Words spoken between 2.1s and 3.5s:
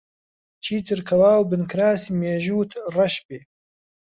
مێژووت ڕەش بێ؟